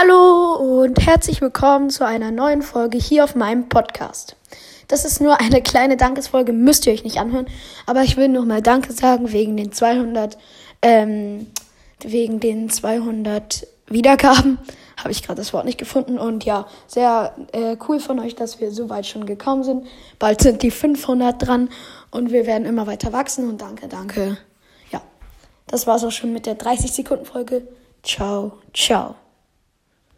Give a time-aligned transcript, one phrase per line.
[0.00, 4.36] Hallo und herzlich willkommen zu einer neuen Folge hier auf meinem Podcast.
[4.86, 7.48] Das ist nur eine kleine Dankesfolge, müsst ihr euch nicht anhören,
[7.84, 10.38] aber ich will nochmal Danke sagen wegen den 200,
[10.82, 11.48] ähm,
[12.00, 14.58] wegen den 200 Wiedergaben.
[14.98, 18.60] Habe ich gerade das Wort nicht gefunden und ja, sehr äh, cool von euch, dass
[18.60, 19.84] wir so weit schon gekommen sind.
[20.20, 21.70] Bald sind die 500 dran
[22.12, 24.38] und wir werden immer weiter wachsen und danke, danke.
[24.92, 25.00] Ja,
[25.66, 27.66] das war's auch schon mit der 30 Sekunden Folge.
[28.04, 29.16] Ciao, ciao.